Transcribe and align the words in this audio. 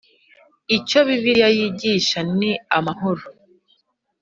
Icyo 0.77 0.99
Bibiliya 1.07 1.49
yigisha 1.57 2.19
ni 2.37 2.51
amahoro 2.77 3.23